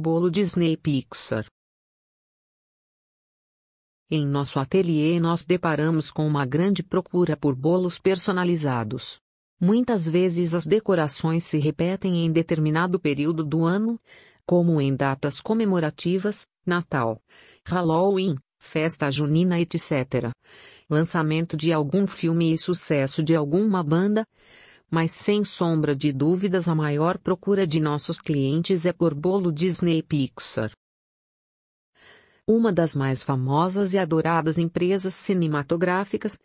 [0.00, 1.44] Bolo Disney Pixar.
[4.10, 9.20] Em nosso ateliê nós deparamos com uma grande procura por bolos personalizados.
[9.60, 14.00] Muitas vezes as decorações se repetem em determinado período do ano,
[14.46, 17.20] como em datas comemorativas, Natal,
[17.66, 20.32] Halloween, festa junina etc.
[20.88, 24.24] Lançamento de algum filme e sucesso de alguma banda,
[24.90, 30.02] mas sem sombra de dúvidas a maior procura de nossos clientes é por bolo Disney
[30.02, 30.72] Pixar.
[32.46, 36.36] Uma das mais famosas e adoradas empresas cinematográficas,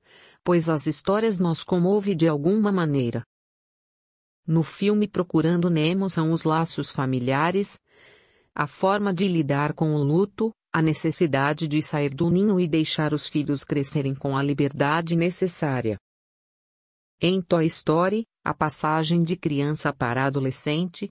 [0.43, 3.23] pois as histórias nos comovem de alguma maneira.
[4.47, 7.81] No filme Procurando Nemo são os laços familiares,
[8.55, 13.15] a forma de lidar com o luto, a necessidade de sair do ninho e deixar
[13.15, 15.99] os filhos crescerem com a liberdade necessária.
[17.21, 21.11] Em Toy Story, a passagem de criança para adolescente,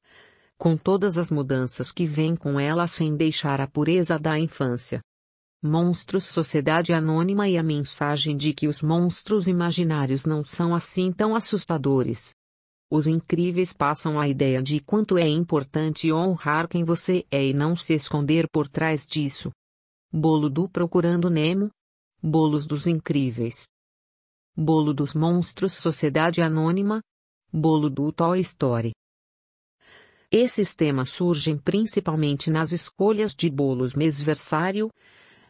[0.58, 5.02] com todas as mudanças que vêm com ela sem deixar a pureza da infância.
[5.62, 11.36] Monstros Sociedade Anônima e a mensagem de que os monstros imaginários não são assim tão
[11.36, 12.36] assustadores.
[12.90, 17.76] Os incríveis passam a ideia de quanto é importante honrar quem você é e não
[17.76, 19.52] se esconder por trás disso.
[20.12, 21.72] Bolo do Procurando Nemo.
[22.22, 23.68] Bolos dos Incríveis.
[24.56, 27.02] Bolo dos Monstros Sociedade Anônima.
[27.52, 28.92] Bolo do Toy Story.
[30.32, 34.90] Esses temas surgem principalmente nas escolhas de bolos mêsversário,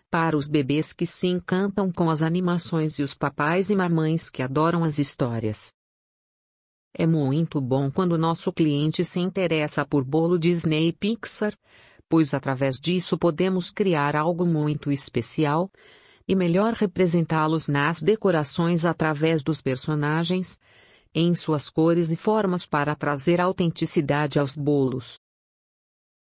[0.10, 4.42] para os bebês que se encantam com as animações e os papais e mamães que
[4.42, 5.74] adoram as histórias.
[6.96, 11.58] É muito bom quando nosso cliente se interessa por bolo Disney e Pixar,
[12.08, 15.72] pois através disso podemos criar algo muito especial
[16.28, 20.60] e melhor representá-los nas decorações através dos personagens,
[21.16, 25.23] em suas cores e formas para trazer autenticidade aos bolos.